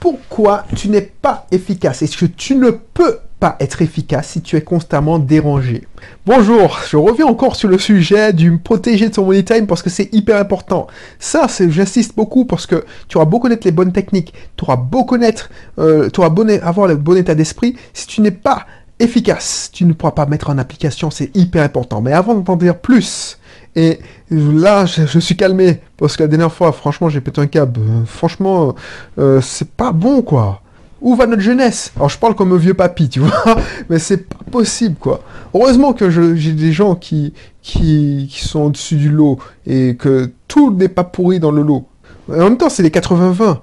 [0.00, 2.00] pourquoi tu n'es pas efficace?
[2.00, 5.86] Est-ce que tu ne peux pas être efficace si tu es constamment dérangé?
[6.24, 9.90] Bonjour, je reviens encore sur le sujet du protéger de son money time parce que
[9.90, 10.86] c'est hyper important.
[11.18, 15.04] Ça, j'insiste beaucoup parce que tu auras beau connaître les bonnes techniques, tu auras beau
[15.04, 18.66] connaître, euh, tu auras beau avoir le bon état d'esprit, si tu n'es pas
[19.00, 22.00] efficace, tu ne pourras pas mettre en application, c'est hyper important.
[22.00, 23.38] Mais avant d'en dire plus,
[23.76, 23.98] et
[24.30, 27.80] là, je, suis calmé parce que la dernière fois, franchement, j'ai pété un câble.
[28.06, 28.74] franchement,
[29.18, 30.62] euh, c'est pas bon, quoi.
[31.00, 31.92] Où va notre jeunesse?
[31.96, 33.56] Alors, je parle comme un vieux papy, tu vois,
[33.88, 35.22] mais c'est pas possible, quoi.
[35.54, 37.32] Heureusement que j'ai des gens qui,
[37.62, 41.86] qui sont au-dessus du lot et que tout n'est pas pourri dans le lot.
[42.30, 43.58] En même temps, c'est les 80-20.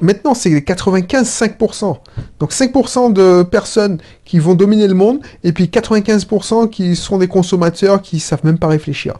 [0.00, 1.96] Maintenant, c'est les 95-5%.
[2.38, 7.28] Donc 5% de personnes qui vont dominer le monde, et puis 95% qui sont des
[7.28, 9.14] consommateurs qui savent même pas réfléchir.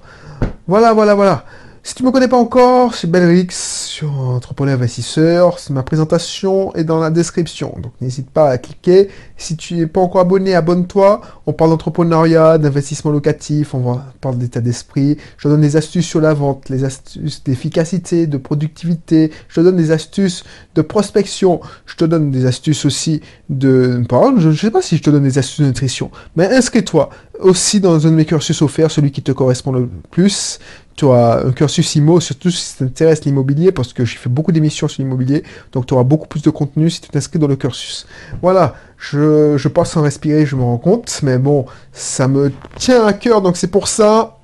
[0.67, 1.45] Voilà, voilà, voilà.
[1.87, 5.59] Si tu me connais pas encore, c'est Belrix sur Entrepreneur Investisseur.
[5.69, 7.75] Ma présentation est dans la description.
[7.79, 9.11] Donc n'hésite pas à cliquer.
[9.37, 11.21] Si tu n'es pas encore abonné, abonne-toi.
[11.45, 15.19] On parle d'entrepreneuriat, d'investissement locatif, on parle d'état d'esprit.
[15.37, 19.31] Je te donne des astuces sur la vente, les astuces d'efficacité, de productivité.
[19.49, 20.43] Je te donne des astuces
[20.75, 21.61] de prospection.
[21.85, 24.03] Je te donne des astuces aussi de...
[24.39, 26.11] Je ne sais pas si je te donne des astuces de nutrition.
[26.35, 27.11] Mais inscris-toi
[27.41, 30.59] aussi dans un de mes cursus offerts, celui qui te correspond le plus
[30.97, 34.53] tu auras un cursus IMO, surtout si ça t'intéresse l'immobilier, parce que j'ai fait beaucoup
[34.53, 35.43] d'émissions sur l'immobilier,
[35.73, 38.07] donc tu auras beaucoup plus de contenu si tu t'inscris dans le cursus.
[38.43, 43.05] Voilà, je, je passe sans respirer, je me rends compte, mais bon, ça me tient
[43.07, 44.39] à cœur, donc c'est pour ça.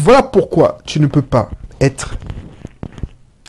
[0.00, 1.50] Voilà pourquoi tu ne peux pas
[1.80, 2.16] être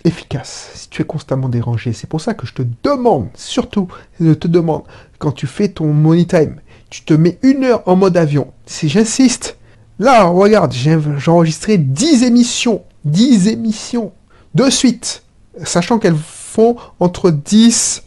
[0.06, 1.94] efficace si tu es constamment dérangé.
[1.94, 3.88] C'est pour ça que je te demande, surtout,
[4.20, 4.84] je te demande,
[5.18, 8.54] quand tu fais ton money time, tu te mets une heure en mode avion.
[8.66, 9.58] Si j'insiste,
[10.00, 12.84] Là, regarde, j'ai enregistré 10 émissions.
[13.06, 14.12] 10 émissions.
[14.56, 15.24] De suite.
[15.64, 18.04] Sachant qu'elles font entre 10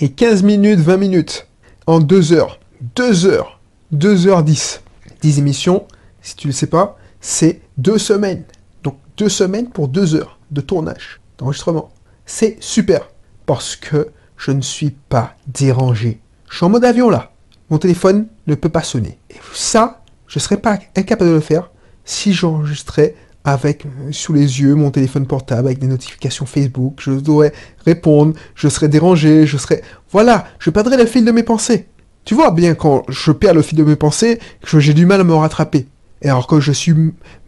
[0.00, 1.48] et 15 minutes, 20 minutes.
[1.86, 2.60] En 2 heures.
[2.94, 3.60] 2 heures.
[3.92, 4.80] 2 heures 10.
[5.22, 5.86] 10 émissions,
[6.20, 8.44] si tu ne le sais pas, c'est 2 semaines.
[8.82, 11.90] Donc 2 semaines pour 2 heures de tournage, d'enregistrement.
[12.26, 13.08] C'est super.
[13.46, 16.20] Parce que je ne suis pas dérangé.
[16.50, 17.32] Je suis en mode avion là.
[17.70, 19.18] Mon téléphone ne peut pas sonner.
[19.30, 21.70] Et ça, je ne serais pas incapable de le faire
[22.04, 23.14] si j'enregistrais
[23.44, 27.52] avec euh, sous les yeux mon téléphone portable avec des notifications Facebook, je devrais
[27.84, 29.82] répondre, je serais dérangé, je serais...
[30.10, 31.86] Voilà, je perdrais le fil de mes pensées.
[32.24, 35.20] Tu vois bien quand je perds le fil de mes pensées, que j'ai du mal
[35.20, 35.86] à me rattraper.
[36.22, 36.94] Et alors que je suis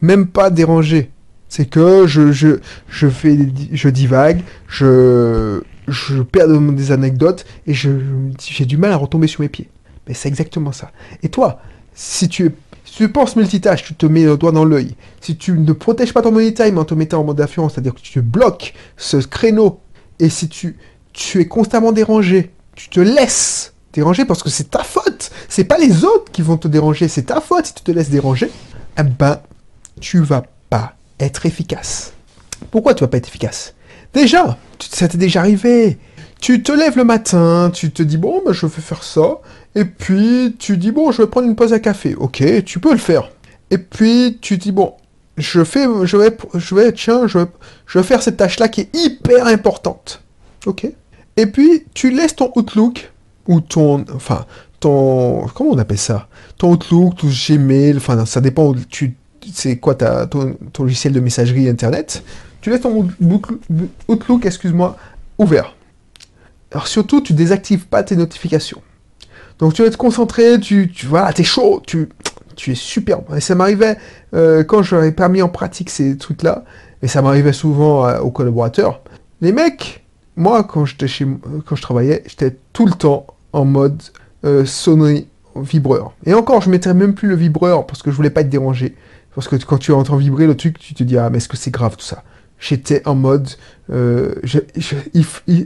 [0.02, 1.10] même pas dérangé.
[1.48, 2.58] C'est que je, je,
[2.88, 3.38] je fais,
[3.72, 9.48] je divague, je, je perds des anecdotes et j'ai du mal à retomber sur mes
[9.48, 9.70] pieds.
[10.06, 10.90] Mais c'est exactement ça.
[11.22, 11.60] Et toi,
[11.94, 12.50] si tu es
[12.96, 14.96] tu penses multitâche, tu te mets le doigt dans l'œil.
[15.20, 17.94] Si tu ne protèges pas ton money time en te mettant en mode avion, c'est-à-dire
[17.94, 19.80] que tu bloques ce créneau,
[20.18, 20.78] et si tu,
[21.12, 25.30] tu es constamment dérangé, tu te laisses déranger parce que c'est ta faute.
[25.50, 28.08] C'est pas les autres qui vont te déranger, c'est ta faute si tu te laisses
[28.08, 28.50] déranger.
[28.98, 29.40] Eh ben,
[30.00, 32.14] tu vas pas être efficace.
[32.70, 33.74] Pourquoi tu vas pas être efficace?
[34.14, 35.98] Déjà, ça t'est déjà arrivé.
[36.40, 39.40] Tu te lèves le matin, tu te dis bon, ben, je vais faire ça,
[39.76, 42.14] et puis, tu dis, bon, je vais prendre une pause à café.
[42.14, 43.28] Ok, tu peux le faire.
[43.70, 44.94] Et puis, tu dis, bon,
[45.36, 47.44] je fais, je vais, je vais, tiens, je vais,
[47.86, 50.22] je vais faire cette tâche-là qui est hyper importante.
[50.64, 50.86] Ok.
[51.36, 53.12] Et puis, tu laisses ton Outlook,
[53.48, 54.46] ou ton, enfin,
[54.80, 56.26] ton, comment on appelle ça?
[56.56, 59.14] Ton Outlook, ton Gmail, enfin, ça dépend, tu,
[59.52, 62.22] c'est quoi ton, ton, logiciel de messagerie Internet.
[62.62, 63.06] Tu laisses ton
[64.08, 64.96] Outlook, excuse-moi,
[65.36, 65.75] ouvert.
[66.72, 68.82] Alors surtout, tu désactives pas tes notifications.
[69.58, 72.08] Donc tu vas te concentrer, tu, tu voilà, t'es chaud, tu,
[72.56, 73.24] tu es superbe.
[73.34, 73.96] Et ça m'arrivait
[74.34, 76.64] euh, quand j'aurais pas mis en pratique ces trucs-là,
[77.02, 79.02] et ça m'arrivait souvent euh, aux collaborateurs.
[79.40, 84.02] Les mecs, moi quand je travaillais, j'étais tout le temps en mode
[84.44, 86.12] euh, sonnerie vibreur.
[86.26, 88.94] Et encore, je mettais même plus le vibreur parce que je voulais pas être dérangé.
[89.34, 91.56] Parce que quand tu entends vibrer le truc, tu te dis ah mais est-ce que
[91.56, 92.22] c'est grave tout ça?
[92.58, 93.48] J'étais en mode,
[93.90, 94.34] euh,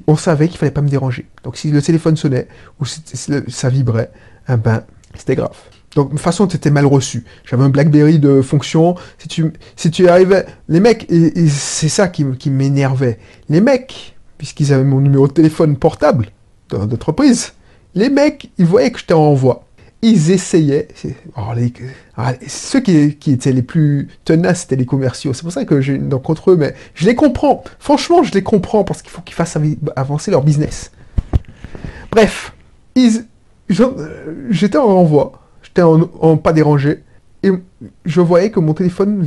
[0.06, 1.26] on savait qu'il fallait pas me déranger.
[1.44, 2.48] Donc si le téléphone sonnait
[2.80, 3.00] ou si
[3.48, 4.10] ça vibrait,
[4.48, 4.82] eh ben
[5.14, 5.56] c'était grave.
[5.94, 7.24] Donc de toute façon, tu étais mal reçu.
[7.44, 8.94] J'avais un BlackBerry de fonction.
[9.18, 11.10] Si tu, si tu arrivais, les mecs,
[11.48, 13.18] c'est ça qui, qui m'énervait.
[13.48, 16.28] Les mecs, puisqu'ils avaient mon numéro de téléphone portable
[16.68, 17.54] d'entreprise,
[17.94, 19.64] les mecs, ils voyaient que j'étais en envoi
[20.02, 20.88] ils essayaient.
[21.36, 21.52] Oh,
[22.16, 22.92] ah, ceux qui,
[23.30, 25.34] étaient les plus tenaces, c'était les commerciaux.
[25.34, 27.62] C'est pour ça que j'ai donc contre eux, mais je les comprends.
[27.78, 29.58] Franchement, je les comprends parce qu'il faut qu'ils fassent
[29.96, 30.90] avancer leur business.
[32.10, 32.52] Bref,
[34.48, 35.32] j'étais en renvoi,
[35.62, 37.02] j'étais en, pas dérangé,
[37.42, 37.50] et
[38.04, 39.26] je voyais que mon téléphone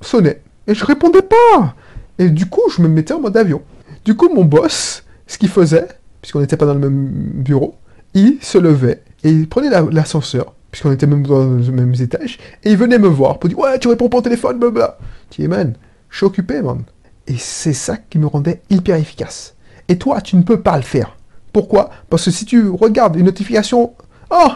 [0.00, 0.40] sonnait.
[0.66, 1.74] Et je répondais pas.
[2.18, 3.62] Et du coup, je me mettais en mode avion.
[4.04, 5.88] Du coup, mon boss, ce qu'il faisait,
[6.20, 7.74] puisqu'on n'était pas dans le même bureau,
[8.14, 12.70] il se levait et il prenait l'ascenseur, puisqu'on était même dans le même étage, et
[12.70, 14.98] il venait me voir pour dire Ouais, tu réponds au téléphone, blablabla.
[15.30, 15.74] Je dis Man,
[16.10, 16.82] je suis occupé, man.
[17.26, 19.54] Et c'est ça qui me rendait hyper efficace.
[19.88, 21.16] Et toi, tu ne peux pas le faire.
[21.52, 21.90] Pourquoi?
[22.10, 23.94] Parce que si tu regardes une notification
[24.30, 24.48] Oh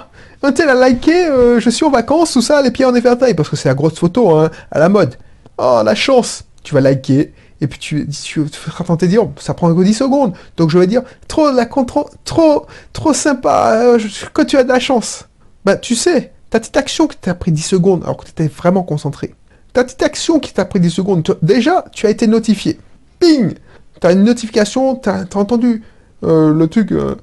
[0.42, 3.34] un tel a liké, euh, je suis en vacances, tout ça, les pieds en éventail,
[3.34, 5.16] parce que c'est la grosse photo, hein, à la mode.
[5.58, 9.54] Oh, la chance Tu vas liker, et puis tu, tu, tu feras tenter dire, ça
[9.54, 10.34] prend que 10 secondes.
[10.56, 13.98] Donc je vais dire, trop, la, trop, trop, trop sympa, euh,
[14.34, 15.28] que tu as de la chance.
[15.64, 18.48] Bah, tu sais, ta petite action qui t'a pris 10 secondes, alors que tu étais
[18.48, 19.34] vraiment concentré.
[19.72, 22.78] Ta petite action qui t'a pris 10 secondes, déjà, tu as été notifié.
[23.18, 23.54] Ping
[24.00, 25.82] Tu as une notification, tu as, entendu
[26.24, 27.16] euh, le truc, euh,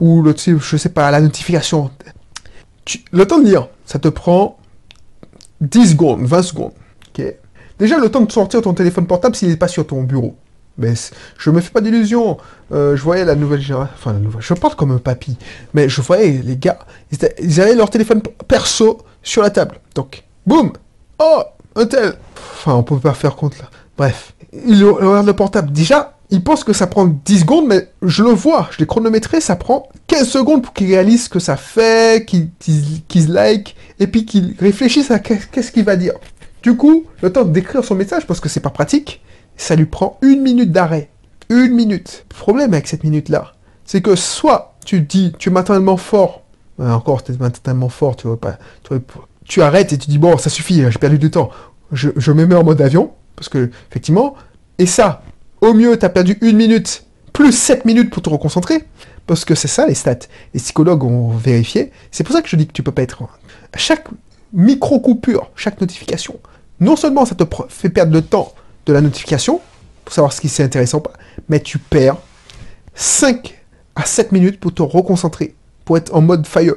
[0.00, 1.90] ou le truc, je sais pas, la notification.
[3.12, 4.58] le temps de lire, ça te prend
[5.62, 6.72] 10 secondes, 20 secondes.
[7.82, 10.36] Déjà, le temps de sortir ton téléphone portable s'il n'est pas sur ton bureau.
[10.78, 10.94] Mais
[11.36, 12.38] je me fais pas d'illusions.
[12.70, 13.92] Euh, je voyais la nouvelle génération.
[13.98, 14.40] Enfin, la nouvelle.
[14.40, 15.36] Je parle comme un papy.
[15.74, 16.78] Mais je voyais les gars.
[17.40, 19.80] Ils, avaient leur téléphone perso sur la table.
[19.96, 20.70] Donc, boum
[21.18, 21.42] Oh
[21.74, 23.64] Un tel Enfin, on peut pas faire compte là.
[23.98, 24.32] Bref.
[24.52, 25.72] Ils regardent le portable.
[25.72, 28.68] Déjà, ils pensent que ça prend 10 secondes, mais je le vois.
[28.70, 29.40] Je l'ai chronométré.
[29.40, 34.24] Ça prend 15 secondes pour qu'ils réalisent ce que ça fait, qu'ils like, et puis
[34.24, 36.14] qu'ils réfléchissent à qu'est-ce qu'il va dire.
[36.62, 39.20] Du coup, le temps d'écrire son message, parce que c'est pas pratique,
[39.56, 41.10] ça lui prend une minute d'arrêt.
[41.50, 42.24] Une minute.
[42.30, 43.52] Le problème avec cette minute-là,
[43.84, 46.42] c'est que soit tu dis, tu es matériellement fort,
[46.78, 48.58] encore, tu es matériellement fort, tu vois pas,
[49.44, 51.50] tu, arrêtes et tu dis, bon, ça suffit, j'ai perdu du temps.
[51.90, 54.34] Je, me mets en mode avion, parce que, effectivement,
[54.78, 55.22] et ça,
[55.60, 58.84] au mieux, tu as perdu une minute, plus 7 minutes pour te reconcentrer,
[59.26, 60.26] parce que c'est ça les stats.
[60.54, 61.92] Les psychologues ont vérifié.
[62.10, 63.22] C'est pour ça que je dis que tu peux pas être.
[63.76, 64.06] Chaque
[64.52, 66.38] micro-coupure, chaque notification,
[66.80, 68.52] non seulement ça te fait perdre le temps
[68.86, 69.60] de la notification,
[70.04, 71.12] pour savoir ce qui c'est intéressant pas,
[71.48, 72.16] mais tu perds
[72.94, 73.62] 5
[73.94, 75.54] à 7 minutes pour te reconcentrer,
[75.84, 76.74] pour être en mode fire.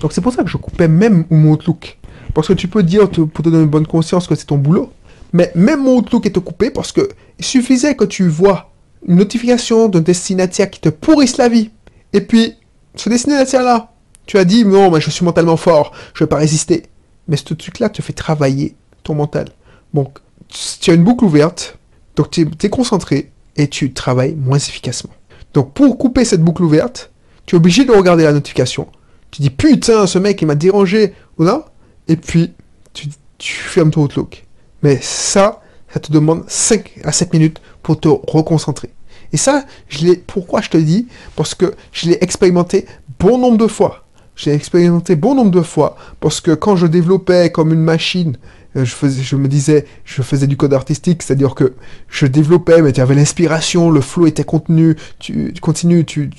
[0.00, 1.98] Donc c'est pour ça que je coupais même mon Outlook.
[2.34, 4.92] Parce que tu peux dire, pour te donner une bonne conscience, que c'est ton boulot.
[5.32, 8.70] Mais même mon Outlook est coupé parce que il suffisait que tu vois
[9.06, 11.70] une notification d'un destinataire qui te pourrisse la vie.
[12.12, 12.54] Et puis,
[12.94, 13.92] ce destinataire-là,
[14.26, 16.84] tu as dit, non, mais je suis mentalement fort, je vais pas résister.
[17.28, 19.48] Mais ce truc-là te fait travailler ton mental.
[19.94, 20.18] Donc,
[20.80, 21.78] tu as une boucle ouverte,
[22.16, 25.12] donc tu es, concentré et tu travailles moins efficacement.
[25.54, 27.10] Donc, pour couper cette boucle ouverte,
[27.46, 28.88] tu es obligé de regarder la notification.
[29.30, 31.46] Tu dis putain, ce mec il m'a dérangé, ou
[32.08, 32.52] Et puis,
[32.92, 33.08] tu,
[33.38, 34.46] tu fermes ton Outlook.
[34.82, 38.90] Mais ça, ça te demande 5 à 7 minutes pour te reconcentrer.
[39.32, 41.08] Et ça, je pourquoi je te le dis?
[41.36, 42.86] Parce que je l'ai expérimenté
[43.18, 44.01] bon nombre de fois.
[44.34, 48.36] J'ai expérimenté bon nombre de fois parce que quand je développais comme une machine
[48.76, 51.74] euh, je, faisais, je me disais, je faisais du code artistique, c'est-à-dire que
[52.08, 56.30] je développais, mais tu avais l'inspiration, le flow était contenu, tu, tu continues, tu,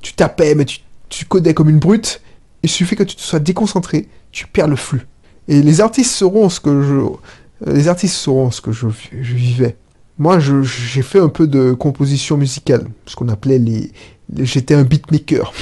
[0.00, 2.20] tu, tapais, mais tu, tu codais comme une brute.
[2.62, 5.06] Il suffit que tu te sois déconcentré, tu perds le flux.
[5.48, 9.76] Et les artistes sauront ce que je, euh, les artistes sauront ce que je, vivais.
[10.18, 13.92] Moi, j'ai fait un peu de composition musicale, ce qu'on appelait les,
[14.38, 15.52] j'étais un beatmaker.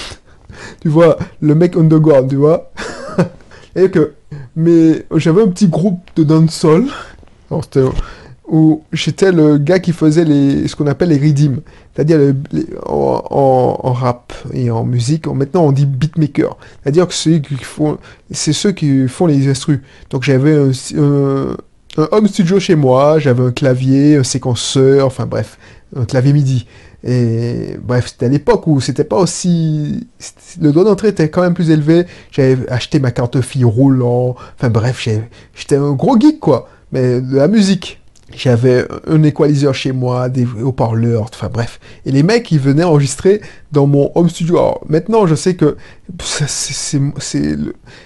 [0.81, 2.71] Tu vois, le mec underground, tu vois.
[3.77, 4.15] Et que
[4.57, 6.87] mais j'avais un petit groupe de dancehall.
[8.49, 11.61] où j'étais le gars qui faisait les, ce qu'on appelle les redeems,
[11.95, 12.35] c'est-à-dire
[12.85, 15.27] en, rap et en musique.
[15.29, 17.99] Maintenant, on dit beatmaker, c'est-à-dire que qui font,
[18.31, 19.81] c'est ceux qui font les instrus.
[20.11, 20.70] Donc j'avais un,
[21.96, 25.56] un, home studio chez moi, j'avais un clavier, un séquenceur, enfin bref,
[25.97, 26.67] un clavier MIDI.
[27.03, 30.06] Et bref, c'était à l'époque où c'était pas aussi.
[30.61, 32.06] Le droit d'entrée était quand même plus élevé.
[32.31, 34.37] J'avais acheté ma carte fille roulant.
[34.56, 35.09] Enfin bref,
[35.55, 36.69] j'étais un gros geek quoi.
[36.93, 37.97] Mais de la musique.
[38.32, 41.81] J'avais un équaliseur chez moi, des haut-parleurs, enfin bref.
[42.06, 43.41] Et les mecs, ils venaient enregistrer
[43.73, 44.56] dans mon home studio.
[44.56, 45.77] Alors maintenant, je sais que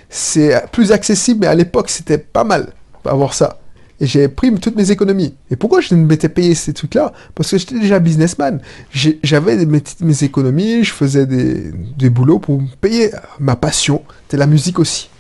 [0.01, 2.73] c'est plus accessible, mais à l'époque, c'était pas mal
[3.05, 3.59] avoir ça
[4.01, 5.35] et j'ai pris toutes mes économies.
[5.51, 7.13] Et pourquoi je ne m'étais payé ces trucs-là?
[7.35, 8.61] Parce que j'étais déjà businessman.
[8.93, 14.03] J'avais mes, économies, je faisais des, des boulots pour me payer ma passion.
[14.23, 15.11] C'était la musique aussi.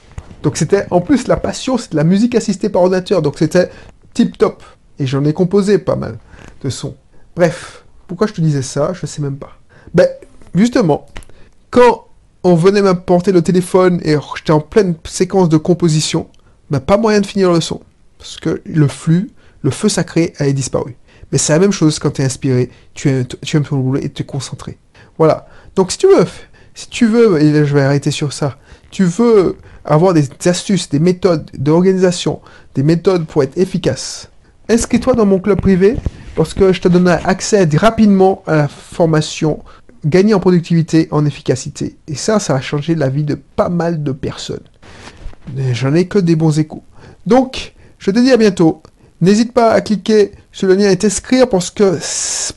[0.43, 3.23] Donc c'était, en plus, la passion, c'est la musique assistée par ordinateur.
[3.23, 3.71] Donc c'était
[4.13, 4.63] tip top.
[4.99, 6.19] Et j'en ai composé pas mal
[6.63, 6.97] de sons.
[7.37, 8.93] Bref, pourquoi je te disais ça?
[8.93, 9.59] Je sais même pas.
[9.93, 10.09] Ben,
[10.55, 11.07] justement,
[11.71, 12.07] quand
[12.43, 16.29] on venait m'apporter le téléphone et j'étais en pleine séquence de composition,
[16.71, 17.81] ben, pas moyen de finir le son
[18.25, 20.97] parce que le flux, le feu sacré a disparu.
[21.31, 24.01] Mais c'est la même chose quand tu es inspiré, tu aimes, tu aimes ton boulot
[24.01, 24.79] et tu es concentré.
[25.19, 25.47] Voilà.
[25.77, 26.25] Donc si tu veux,
[26.75, 28.57] si tu veux, et là je vais arrêter sur ça,
[28.91, 32.41] tu veux avoir des astuces, des méthodes d'organisation,
[32.75, 34.31] des méthodes pour être efficace,
[34.71, 35.97] inscris-toi dans mon club privé
[36.35, 39.63] parce que je te donne accès rapidement à la formation
[40.07, 41.97] gagner en productivité, en efficacité.
[42.09, 44.65] Et ça, ça a changé la vie de pas mal de personnes.
[45.73, 46.83] J'en ai que des bons échos.
[47.27, 48.83] Donc, je te dis à bientôt.
[49.23, 51.99] N'hésite pas à cliquer sur le lien et t'inscrire parce que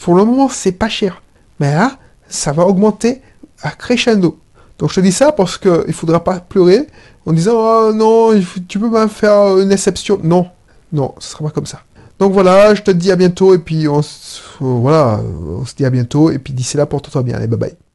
[0.01, 1.21] pour le moment, c'est pas cher.
[1.61, 3.21] Mais là, ça va augmenter
[3.61, 4.37] à crescendo.
[4.77, 6.87] Donc je te dis ça parce qu'il ne faudra pas pleurer
[7.25, 8.37] en disant oh non,
[8.67, 10.19] tu peux pas faire une exception.
[10.21, 10.47] Non,
[10.91, 11.79] non, ce sera pas comme ça.
[12.19, 14.01] Donc voilà, je te dis à bientôt et puis on,
[14.59, 17.35] voilà, on se dit à bientôt et puis d'ici là porte-toi bien.
[17.35, 17.86] Allez, bye bye.